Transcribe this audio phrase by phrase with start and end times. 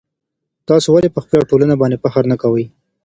[0.67, 2.65] تاسو ولي په خپله پوهنه باندي فخر نه کوئ؟